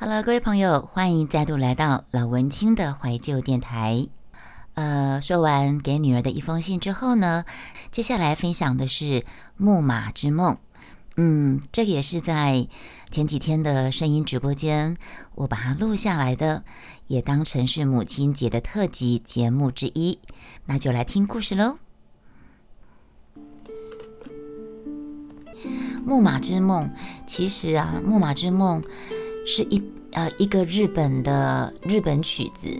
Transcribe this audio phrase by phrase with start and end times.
[0.00, 4.08] 好了各位朋友，欢迎再度来到老文青的怀旧电台。
[4.72, 7.44] 呃，说完给女儿的一封信之后呢，
[7.90, 9.04] 接下来分享的是
[9.58, 10.54] 《木马之梦》。
[11.18, 12.66] 嗯，这个也是在
[13.10, 14.96] 前几天的声音直播间，
[15.34, 16.64] 我把它录下来的，
[17.06, 20.18] 也当成是母亲节的特辑节目之一。
[20.64, 21.76] 那就来听故事喽，
[26.06, 26.86] 《木马之梦》。
[27.26, 28.82] 其实啊，《木马之梦》
[29.52, 29.82] 是一
[30.12, 32.70] 呃一个日本的日本曲子，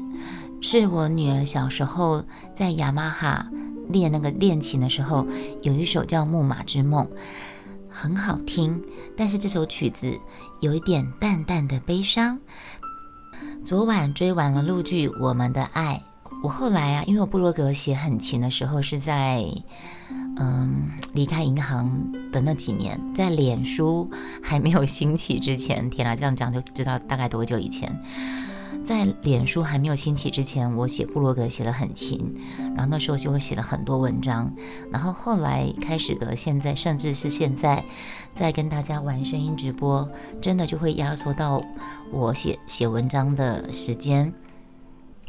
[0.60, 2.24] 是我女儿小时候
[2.54, 3.50] 在雅马哈
[3.88, 5.26] 练那个练琴的时候，
[5.62, 7.04] 有一首叫《木马之梦》。
[7.88, 8.80] 很好听，
[9.16, 10.16] 但是这首曲子
[10.60, 12.38] 有一点淡淡的悲伤。
[13.64, 16.04] 昨晚追完了陆剧《我们的爱》，
[16.40, 19.44] 我后来啊，因为我布洛格写很勤的时候是在
[20.36, 24.10] 嗯离开银行的那几年，在脸书
[24.42, 27.98] 还没有兴起之前，天哪，这样讲就知道大概多久以前。
[28.82, 32.34] 在脸书还没有兴起之前，我写部落格写得很勤，
[32.74, 34.50] 然后那时候就会写了很多文章，
[34.90, 37.84] 然后后来开始的，现在甚至是现在
[38.34, 40.08] 在跟大家玩声音直播，
[40.40, 41.62] 真的就会压缩到
[42.10, 44.32] 我写写文章的时间。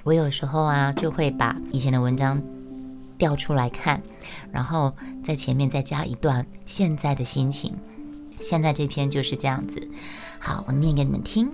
[0.03, 2.42] 我有时候啊，就会把以前的文章
[3.22, 4.02] 调出来看，
[4.52, 7.75] 然后在前面再加一段现在的心情。
[8.39, 9.88] 现在这篇就是这样子。
[10.39, 11.52] 好，我念给你们听。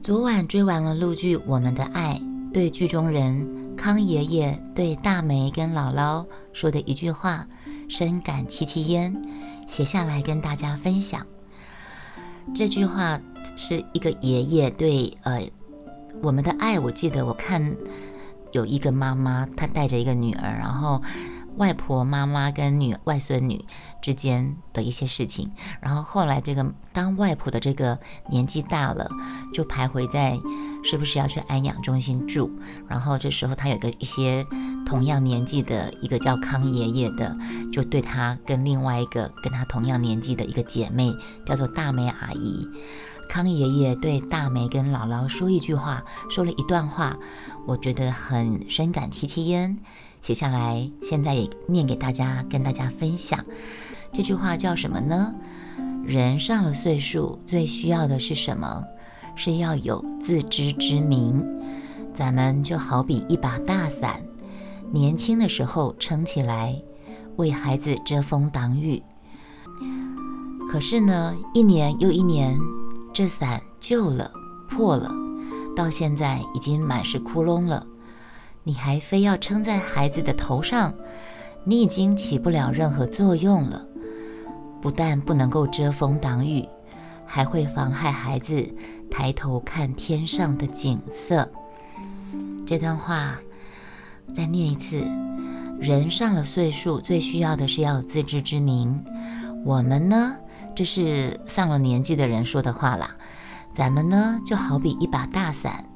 [0.00, 2.18] 昨晚追完了陆剧《我们的爱》，
[2.54, 7.46] 对剧中人康爷爷对大梅跟姥姥说的一句话，
[7.86, 9.14] 深感戚戚焉，
[9.68, 11.26] 写下来跟大家分享。
[12.54, 13.20] 这句话
[13.58, 15.40] 是一个爷爷对呃
[16.22, 17.76] 《我们的爱》，我记得我看
[18.56, 21.02] 有一个妈妈，她带着一个女儿，然后。
[21.56, 23.64] 外婆、妈妈跟女外孙女
[24.02, 27.98] 之间的一些事情，然后后来这个当外婆的这个
[28.28, 29.08] 年纪大了，
[29.54, 30.38] 就徘徊在
[30.84, 32.50] 是不是要去安养中心住。
[32.86, 34.46] 然后这时候他有个一些
[34.84, 37.34] 同样年纪的一个叫康爷爷的，
[37.72, 41.10] 就对他跟另外一个跟他同样年纪的一个姐妹
[41.46, 42.68] 叫做大梅阿姨。
[43.28, 47.16] 康爷爷对大梅跟姥姥说一句话，说了一段话，
[47.66, 49.76] 我觉得很深感戚戚焉。
[50.22, 53.44] 写下来，现在也念给大家，跟大家分享。
[54.12, 55.34] 这句话叫什么呢？
[56.04, 58.84] 人上了岁数，最需要的是什么？
[59.34, 61.44] 是要有自知之明。
[62.14, 64.20] 咱们就好比一把大伞，
[64.90, 66.80] 年轻的时候撑起来，
[67.36, 69.02] 为孩子遮风挡雨。
[70.68, 72.58] 可是呢，一年又一年，
[73.16, 74.30] 这伞旧了、
[74.68, 75.10] 破了，
[75.74, 77.86] 到现在已经满是窟窿了。
[78.62, 80.92] 你还非要撑在孩子的头上，
[81.64, 83.86] 你已经起不了任何作用了。
[84.82, 86.68] 不但不能够遮风挡雨，
[87.24, 88.68] 还会妨害孩子
[89.10, 91.50] 抬头看天上的景色。
[92.66, 93.38] 这段话
[94.34, 95.02] 再念一次：
[95.80, 99.02] 人上了岁数，最需要的是要有自知之明。
[99.64, 100.36] 我们呢，
[100.76, 103.16] 这是上了年纪的人说的话啦。
[103.74, 105.86] 咱们呢，就好比一把大伞，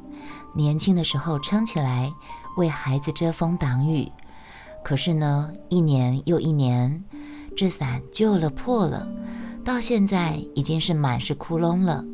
[0.55, 2.13] 年轻的时候撑起来。
[2.57, 4.11] 为孩子遮风挡雨，
[4.83, 7.05] 可是呢，一年又一年，
[7.57, 9.09] 这伞旧了破了，
[9.65, 12.05] 到现在已经是满是窟窿了。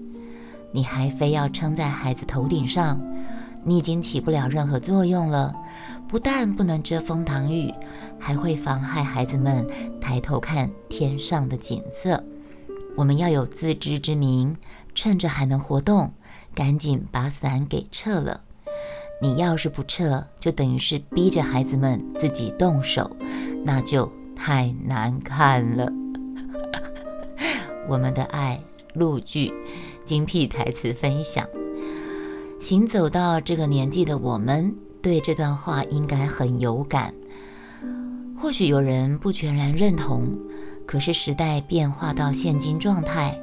[0.72, 3.00] 你还非要撑在孩子头顶上，
[3.65, 5.54] 你已经起不了任何作用了。
[6.06, 7.72] 不但不能遮风挡雨，
[8.19, 9.66] 还会妨害孩子们
[10.00, 12.22] 抬头看天上的景色。
[12.97, 14.57] 我们要有自知之明，
[14.95, 16.12] 趁着还能活动，
[16.55, 18.41] 赶紧把伞给撤了。
[19.21, 23.17] 你要是不撤，就等于是逼着孩子们自己动手，
[23.65, 25.93] 那就太难看了。
[27.89, 28.61] 我们的爱
[28.95, 29.53] 录剧，
[30.05, 31.47] 精辟台词分享。
[32.59, 37.13] 行走到这个年纪的我们，对这段话应该很有感。
[38.39, 40.39] 或许有人不全然认同，
[40.86, 43.38] 可是时代变化到现今状态，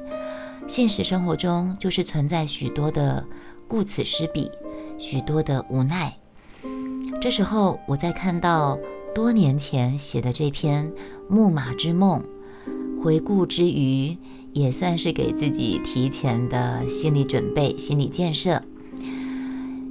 [0.66, 3.24] 现实生活中就是存在许多的
[3.68, 4.50] 顾此失彼。
[4.96, 6.16] 许多的无奈。
[7.20, 8.78] 这时候，我在看到
[9.12, 10.88] 多年前写的这篇
[11.28, 12.22] 《木马之梦》，
[13.02, 14.16] 回顾之余，
[14.52, 18.62] 也算是给自己提前的心理准备、心理建设。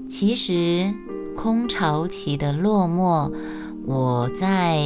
[0.07, 0.93] 其实，
[1.35, 3.29] 空巢期的落寞，
[3.85, 4.79] 我在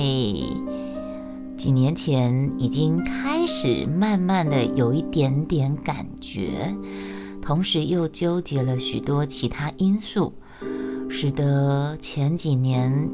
[1.57, 6.75] 几年前已经开始慢慢的有一点点感觉。
[7.41, 10.33] 同时又纠结了许多其他因素，
[11.09, 13.09] 使得前几年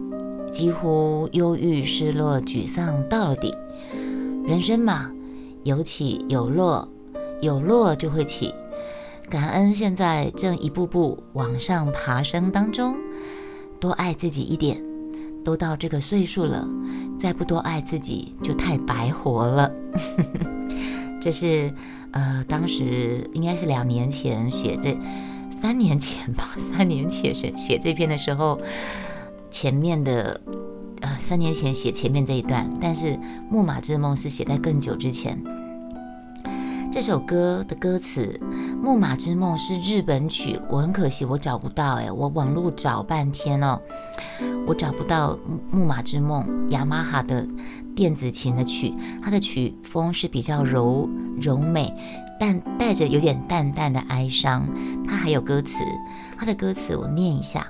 [0.52, 3.56] 几乎忧郁、失落、沮丧到了底。
[4.46, 5.10] 人生嘛，
[5.64, 6.88] 有起有落，
[7.42, 8.54] 有落就会起。
[9.30, 12.96] 感恩现在正一步步往上爬升当中，
[13.80, 14.84] 多爱自己一点。
[15.44, 16.66] 都到这个岁数了，
[17.24, 19.72] 再不多爱自己就太白活了。
[21.22, 21.74] 这是
[22.12, 25.00] 呃，当时应该是两年前写这，
[25.50, 28.60] 三年前吧，三年前写写这篇的时候，
[29.50, 30.42] 前面的
[31.00, 33.14] 呃，三年前写前面这一段，但是
[33.50, 35.42] 《木马之梦》是写在更久之前。
[36.94, 38.40] 这首歌的歌词
[38.80, 43.82] 《木马之梦》是日本曲，我很可惜我找不到哎，我网络找半天哦，
[44.68, 45.34] 我找不到
[45.72, 47.48] 《木马之梦》雅马哈的
[47.96, 48.94] 电子琴的曲，
[49.24, 51.10] 它的曲风是比较柔
[51.42, 51.92] 柔美，
[52.40, 54.64] 但带着有点淡淡的哀伤。
[55.08, 55.84] 它还有歌词，
[56.38, 57.66] 它的歌词我念一下：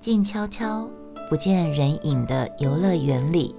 [0.00, 0.90] 静悄悄
[1.30, 3.54] 不见人影的游乐园里，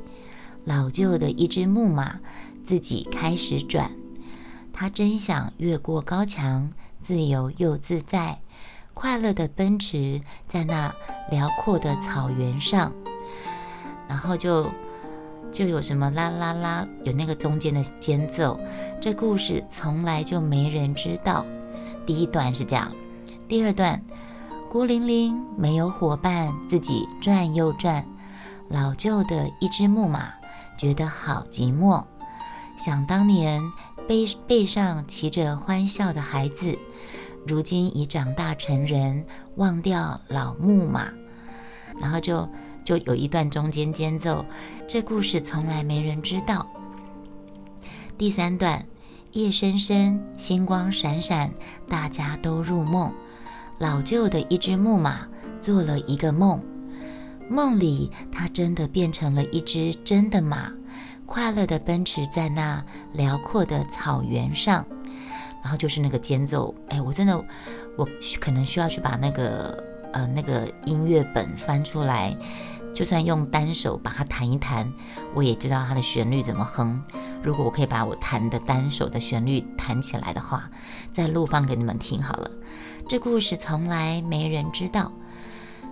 [0.66, 2.20] 老旧的一只木马
[2.66, 3.90] 自己开始转。
[4.77, 6.69] 他真想越过高墙，
[7.01, 8.42] 自由又自在，
[8.94, 10.19] 快乐的奔驰
[10.50, 10.94] 在那
[11.31, 12.92] 辽阔的草原上。
[14.10, 14.69] 然后就
[15.50, 18.60] 就有什么啦啦啦，有那个中间的间奏。
[19.00, 21.45] 这故事从来就没人知道。
[22.06, 22.92] 第一段是这样，
[23.48, 24.04] 第二段
[24.69, 28.06] 孤零零没有伙伴，自己转又转，
[28.68, 30.33] 老旧的一只木马
[30.78, 32.04] 觉得好寂寞。
[32.78, 33.63] 想当年。
[34.07, 36.78] 背背上骑着欢笑的孩子，
[37.48, 39.25] 如今已长大成人，
[39.56, 41.12] 忘掉老木马，
[42.00, 42.48] 然后就
[42.84, 44.46] 就有一段中间间奏，
[44.88, 46.68] 这故事从来没人知道。
[48.16, 48.86] 第三段，
[49.31, 51.52] 夜深深，星光闪闪，
[51.88, 53.12] 大家都入梦，
[53.80, 55.28] 老旧的一只木马
[55.62, 56.63] 做了一个梦，
[57.50, 60.72] 梦里它真的变成了一只真的马。
[61.25, 62.83] 快乐的奔驰在那
[63.13, 64.86] 辽阔的草原上，
[65.62, 66.74] 然后就是那个间奏。
[66.89, 67.44] 哎，我真的，
[67.98, 68.07] 我
[68.39, 69.83] 可能需要去把那个
[70.13, 72.36] 呃那个音乐本翻出来，
[72.94, 74.92] 就算用单手把它弹一弹，
[75.33, 77.04] 我也知道它的旋律怎么哼。
[77.44, 80.69] 如果我可以把我弹的单手的旋律弹起来的话，
[81.12, 82.50] 再录放给你们听好了。
[83.07, 85.12] 这故事从来没人知道。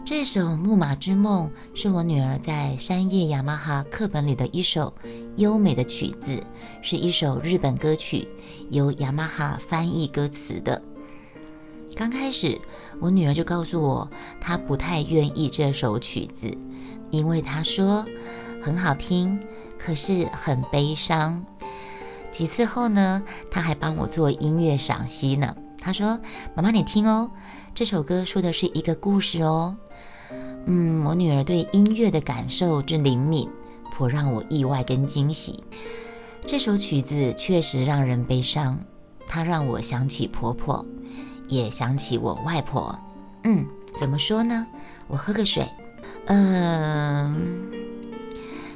[0.05, 1.49] 这首《木马之梦》
[1.81, 4.93] 是我女儿在山叶雅马哈课本里的一首
[5.37, 6.43] 优美的曲子，
[6.81, 8.27] 是一首日本歌曲，
[8.69, 10.81] 由雅马哈翻译歌词的。
[11.95, 12.59] 刚开始，
[12.99, 14.09] 我女儿就告诉我，
[14.41, 16.51] 她不太愿意这首曲子，
[17.09, 18.05] 因为她说
[18.61, 19.39] 很好听，
[19.79, 21.45] 可是很悲伤。
[22.29, 25.55] 几次后呢，她还帮我做音乐赏析呢。
[25.79, 26.19] 她说
[26.55, 27.31] ：“妈妈，你听哦，
[27.73, 29.77] 这首歌说的是一个故事哦。”
[30.65, 33.49] 嗯，我女儿对音乐的感受之灵敏，
[33.91, 35.63] 颇让我意外跟惊喜。
[36.45, 38.79] 这首曲子确实让人悲伤，
[39.27, 40.85] 它让我想起婆婆，
[41.47, 42.97] 也想起我外婆。
[43.43, 43.65] 嗯，
[43.95, 44.65] 怎么说呢？
[45.07, 45.65] 我喝个水。
[46.25, 47.71] 嗯，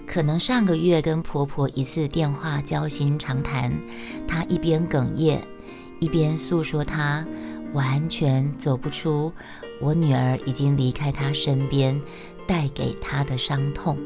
[0.05, 3.73] 可能上个月跟婆婆一次电话交心长谈，
[4.27, 5.39] 她一边哽咽，
[5.99, 7.25] 一边诉说她
[7.71, 9.31] 完全走不出。
[9.79, 12.01] 我女儿已经离开他身边，
[12.47, 13.97] 带给他的伤痛，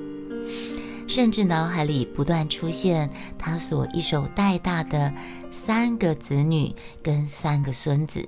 [1.08, 5.14] 甚至脑海里不断出现他所一手带大的
[5.50, 8.28] 三个子女跟三个孙子，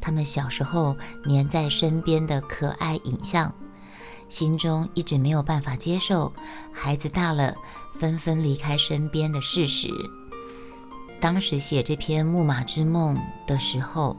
[0.00, 3.52] 他们小时候黏在身边的可爱影像，
[4.28, 6.32] 心中一直没有办法接受
[6.72, 7.56] 孩子大了
[7.98, 9.88] 纷纷离开身边的事实。
[11.20, 13.16] 当时写这篇《木马之梦》
[13.48, 14.16] 的时候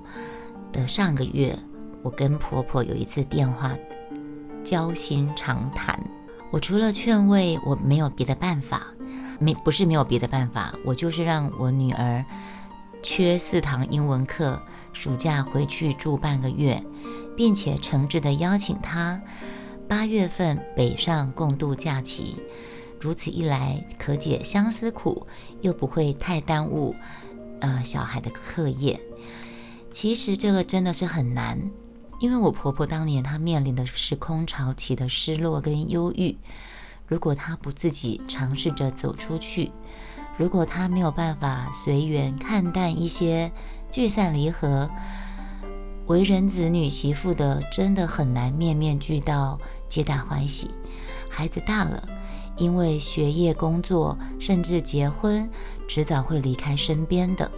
[0.73, 1.57] 的上个月。
[2.01, 3.77] 我跟婆婆有一次电话
[4.63, 5.99] 交心长谈，
[6.51, 8.87] 我除了劝慰，我没有别的办法，
[9.39, 12.23] 没不是没有别的办法，我就是让我女儿
[13.01, 14.61] 缺四堂英文课，
[14.93, 16.83] 暑假回去住半个月，
[17.35, 19.21] 并且诚挚的邀请她
[19.87, 22.35] 八月份北上共度假期，
[22.99, 25.25] 如此一来可解相思苦，
[25.61, 26.95] 又不会太耽误
[27.61, 28.99] 呃小孩的课业。
[29.91, 31.71] 其实这个真的是很难。
[32.19, 36.37] 因为我婆婆当年她面临的是空巢期的失落跟忧郁，
[37.07, 39.71] 如果她不自己尝试着走出去，
[40.37, 43.51] 如果她没有办法随缘看淡一些
[43.89, 44.89] 聚散离合，
[46.07, 50.71] 为人子女媳妇的真的很难面面俱到，皆大欢喜。
[51.29, 52.09] 孩子大了，
[52.57, 55.49] 因为学业、工作，甚至结婚，
[55.87, 57.49] 迟早会离开身边的。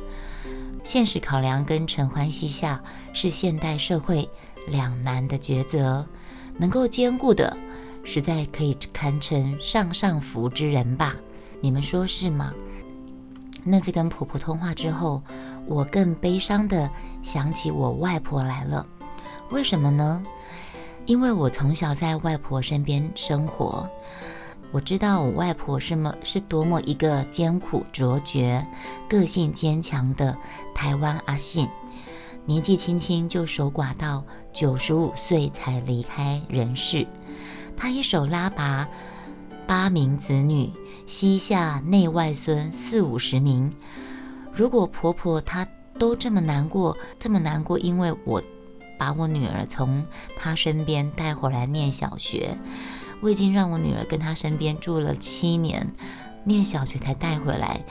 [0.83, 4.29] 现实考量跟陈欢膝下，是现代社会。
[4.67, 6.05] 两难的抉择，
[6.57, 7.55] 能够兼顾的，
[8.03, 11.15] 实在可以堪称上上福之人吧？
[11.59, 12.53] 你们说是吗？
[13.63, 15.21] 那次跟婆婆通话之后，
[15.67, 16.89] 我更悲伤的
[17.21, 18.85] 想起我外婆来了。
[19.51, 20.23] 为什么呢？
[21.05, 23.89] 因为我从小在外婆身边生活，
[24.71, 28.65] 我知道我外婆是么是多么一个艰苦卓绝、
[29.09, 30.37] 个性坚强的
[30.73, 31.67] 台湾阿信。
[32.45, 37.07] 年纪轻轻就守寡到九十五岁才离开人世。
[37.75, 38.87] 他一手拉拔
[39.65, 40.71] 八名子女，
[41.07, 43.73] 膝下内外孙四五十名。
[44.53, 45.67] 如果婆婆她
[45.97, 48.43] 都这么难过，这么难过，因为我
[48.99, 50.05] 把我女儿从
[50.37, 52.57] 她身边带回来念小学，
[53.21, 55.91] 我已经让我女儿跟她身边住了七年，
[56.43, 57.81] 念小学才带回来。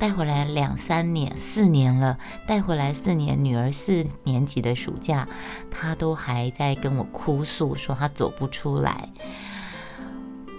[0.00, 5.28] 带回来两三年、四年了，带回来四年，女儿四年级的暑假，
[5.70, 9.10] 她都还在跟我哭诉，说她走不出来。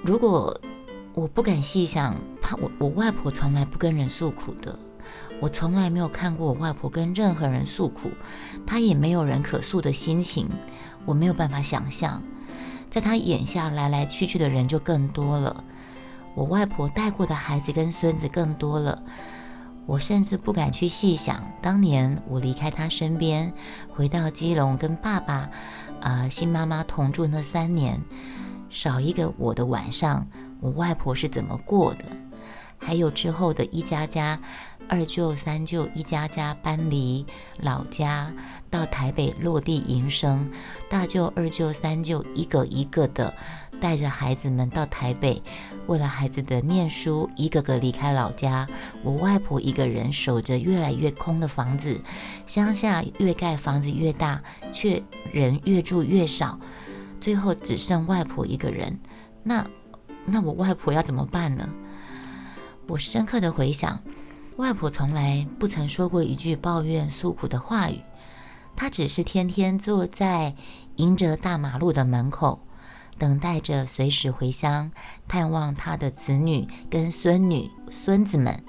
[0.03, 0.61] 如果
[1.15, 4.77] 我不敢细想，怕我我外婆从来不跟人诉苦的，
[5.39, 8.11] 我从来没有看过我外婆跟任何人诉苦，
[8.67, 10.47] 她也没有人可诉的心情，
[11.03, 12.21] 我没有办法想象，
[12.91, 15.63] 在她眼下来来去去的人就更多了。
[16.33, 19.01] 我外婆带过的孩子跟孙子更多了，
[19.85, 23.51] 我甚至不敢去细想，当年我离开他身边，
[23.93, 25.49] 回到基隆跟爸爸、
[25.99, 28.01] 啊新妈妈同住那三年，
[28.69, 30.25] 少一个我的晚上，
[30.59, 32.05] 我外婆是怎么过的？
[32.77, 34.39] 还有之后的一家家。
[34.91, 37.25] 二舅、三舅一家家搬离
[37.61, 38.29] 老家，
[38.69, 40.51] 到台北落地营生。
[40.89, 43.33] 大舅、二舅、三舅一个一个的
[43.79, 45.41] 带着孩子们到台北，
[45.87, 48.67] 为了孩子的念书，一个个离开老家。
[49.01, 52.01] 我外婆一个人守着越来越空的房子，
[52.45, 54.43] 乡下越盖房子越大，
[54.73, 56.59] 却人越住越少，
[57.21, 58.99] 最后只剩外婆一个人。
[59.41, 59.65] 那
[60.25, 61.69] 那我外婆要怎么办呢？
[62.87, 64.03] 我深刻的回想。
[64.61, 67.99] 外婆从来不曾说过一句抱怨诉苦的话语，
[68.75, 70.55] 她只是天天坐在
[70.97, 72.59] 迎着大马路的门口，
[73.17, 74.91] 等待着随时回乡
[75.27, 78.63] 探望她的子女跟孙女、孙子们。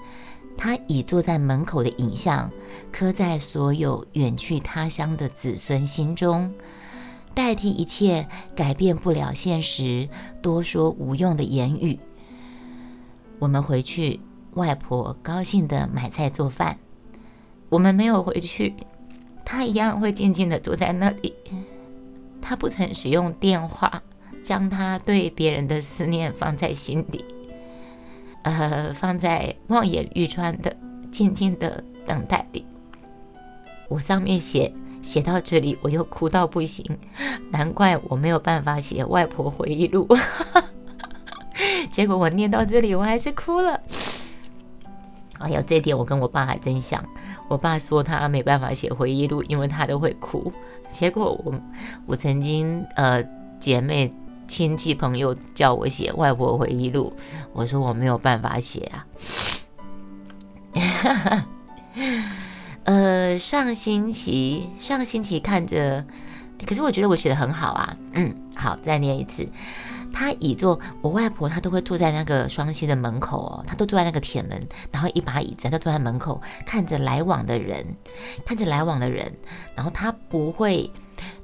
[0.57, 2.51] 她已坐在门口的影像，
[2.91, 6.55] 刻在所有远去他乡的子孙心中，
[7.35, 10.09] 代替一切改变不了现实、
[10.41, 12.01] 多说无用的言语。
[13.39, 14.21] 我们回去。
[14.55, 16.79] 外婆高兴的买菜做饭，
[17.69, 18.75] 我们没有回去，
[19.45, 21.35] 她一样会静静的坐在那里。
[22.41, 24.03] 她不曾使用电话，
[24.43, 27.25] 将她对别人的思念放在心底，
[28.43, 30.77] 呃，放在望眼欲穿的
[31.11, 32.67] 静静的等待里。
[33.89, 36.99] 我上面写写到这里，我又哭到不行，
[37.51, 40.07] 难怪我没有办法写外婆回忆录。
[41.91, 43.81] 结果我念到这里，我还是哭了。
[45.43, 47.05] 哎呀，这点我跟我爸还真像。
[47.49, 50.53] 我爸说他没办法写回忆录，因为他都会哭。
[50.89, 51.55] 结果我，
[52.07, 53.23] 我曾经呃，
[53.59, 54.15] 姐妹、
[54.47, 57.13] 亲戚、朋友叫我写外婆回忆录，
[57.53, 59.07] 我说我没有办法写啊。
[62.85, 66.05] 呃，上星期上星期看着，
[66.67, 67.97] 可是我觉得我写的很好啊。
[68.13, 69.49] 嗯，好，再念一次。
[70.13, 77.85] 他倚坐，我外婆她都会坐在那个双溪的门口哦，她都坐在那个铁门，然后一把椅子，她坐在门口看着来往的人，
[78.45, 79.33] 看着来往的人，
[79.75, 80.91] 然后她不会，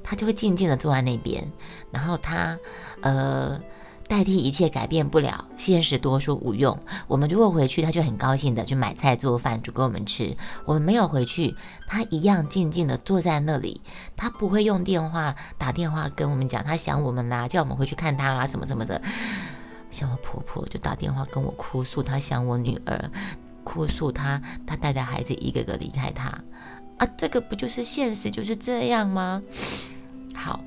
[0.05, 1.51] 她就会静静的坐在那边，
[1.91, 2.59] 然后她，
[3.01, 3.61] 呃。
[4.09, 6.77] 代替一切改变不了，现实多说无用。
[7.07, 10.35] 我们如果回去，他就很高兴的去买菜做饭煮给我们吃。
[10.65, 11.55] 我们没有回去，
[11.87, 13.83] 他一样静静的坐在那里。
[14.17, 19.01] 他不会用电话打电话跟我们讲他想我们啦，叫我们回去看他啦，什么什么的。
[19.91, 23.11] 像我婆婆就打电话跟我哭诉，她想我女儿，
[23.63, 26.31] 哭诉她她带着孩子一个个离开她
[26.97, 29.43] 啊，这个不就是现实就是这样吗？
[30.35, 30.61] 好，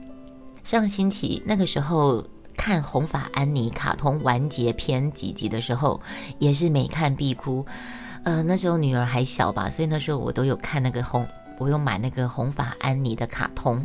[0.64, 2.24] 上星期那个时候。
[2.62, 6.00] 看《红发安妮》卡通完结篇几集的时候，
[6.38, 7.66] 也是每看必哭。
[8.22, 11.28] 呃，那时候女儿还小吧，所以那时候我都有看那个红，
[11.58, 13.80] 我有买那个《红发安妮》的卡通。《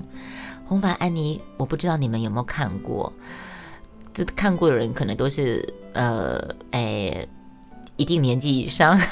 [0.67, 3.11] 红发安妮》，我不知道你们有没有看过？
[4.13, 7.27] 这看过的人可能都是呃，哎，
[7.97, 9.01] 一定年纪以上。《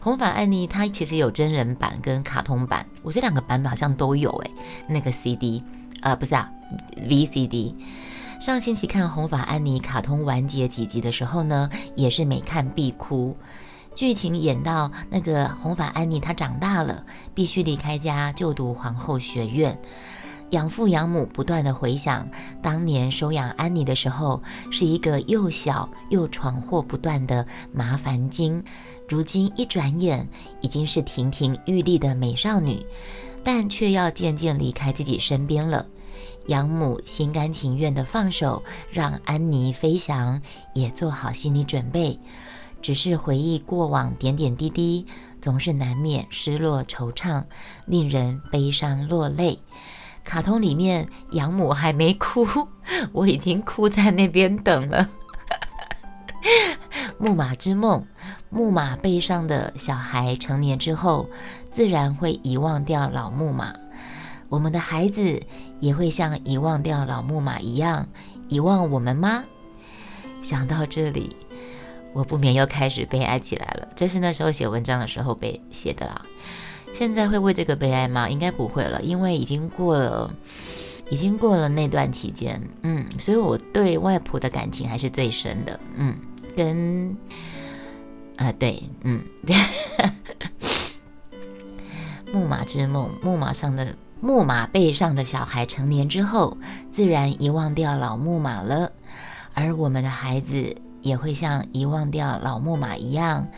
[0.00, 4.50] 红发安妮》它其实有真人版跟卡通版，我这两个版本好像都有哎，
[4.88, 5.62] 那个 CD。
[6.02, 6.50] 呃，不是啊
[6.96, 7.74] ，VCD。
[8.40, 13.36] 上星期看《红发安妮》卡通完结几集的时候呢，也是每看必哭。
[13.94, 19.76] 剧情演到那个红发安妮她长大了，必须离开家就读皇后学院。
[20.50, 22.26] 养父养母不断的回想
[22.62, 24.40] 当年收养安妮的时候，
[24.70, 28.62] 是一个又小又闯祸不断的麻烦精。
[29.08, 30.28] 如今一转眼
[30.60, 32.78] 已经是亭亭玉立的美少女，
[33.44, 35.86] 但却要渐渐离开自己身边了。
[36.46, 40.40] 养母心甘情愿地放手，让安妮飞翔，
[40.74, 42.18] 也做好心理准备。
[42.80, 45.06] 只是回忆过往点点滴滴，
[45.40, 47.44] 总是难免失落惆怅，
[47.86, 49.58] 令人悲伤落泪。
[50.24, 52.46] 卡通里面养母还没哭，
[53.12, 55.08] 我已经哭在那边等了。
[57.18, 58.06] 木马之梦，
[58.50, 61.28] 木马背上的小孩成年之后，
[61.70, 63.74] 自然会遗忘掉老木马。
[64.48, 65.42] 我们的孩子
[65.80, 68.08] 也会像遗忘掉老木马一样
[68.48, 69.44] 遗忘我们吗？
[70.40, 71.36] 想到这里，
[72.14, 73.88] 我不免又开始悲哀起来了。
[73.94, 76.24] 这是那时候写文章的时候被写的啦。
[76.92, 78.30] 现在会为这个悲哀吗？
[78.30, 80.32] 应该不会了，因为已经过了，
[81.10, 82.62] 已经过了那段期间。
[82.82, 85.78] 嗯，所以我对外婆的感情还是最深的。
[85.96, 86.16] 嗯，
[86.56, 87.14] 跟
[88.38, 89.20] 啊对，嗯，
[92.32, 96.56] 木马之梦，木马上的木马背上的小孩成年之后，
[96.88, 98.92] 自然遗忘掉老木马了，
[99.54, 103.48] 而我们的孩子也会像遗忘掉老木马一样，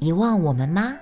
[0.00, 0.92] 遗忘我们吗？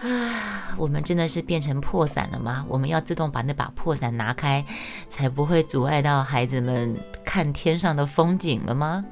[0.00, 2.66] 啊，我们真的是变成破伞了吗？
[2.68, 4.64] 我们要自动把那把破伞拿开，
[5.08, 9.04] 才不会阻碍到孩子们看天上的风景了吗？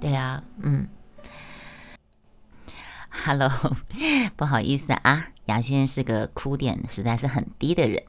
[0.00, 0.88] 对呀，嗯。
[3.24, 3.48] Hello，
[4.36, 8.02] 不好意思啊，雅轩是个哭点实在是很低的人，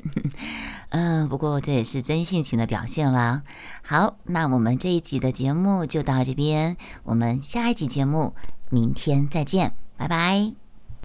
[0.89, 3.43] 嗯，不过这也是真性情的表现啦。
[3.83, 8.33] 好，那我们这一集的节目就到这边，我们下一集节目
[8.71, 10.62] 明天再见，拜拜。